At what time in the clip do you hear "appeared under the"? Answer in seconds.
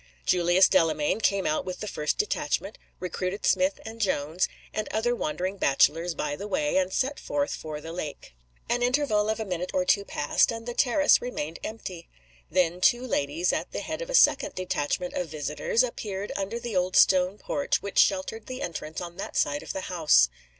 15.83-16.75